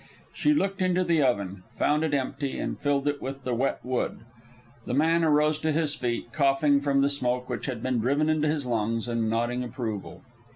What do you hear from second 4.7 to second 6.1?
The man arose to his